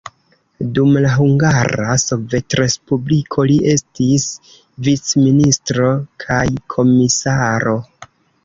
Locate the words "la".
1.05-1.09